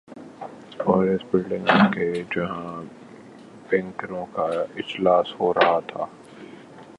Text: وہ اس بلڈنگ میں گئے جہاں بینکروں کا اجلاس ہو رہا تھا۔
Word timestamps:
وہ 0.85 1.03
اس 1.03 1.21
بلڈنگ 1.31 1.63
میں 1.63 1.89
گئے 1.95 2.23
جہاں 2.35 2.81
بینکروں 3.69 4.25
کا 4.33 4.45
اجلاس 4.75 5.39
ہو 5.39 5.53
رہا 5.53 5.79
تھا۔ 5.87 6.05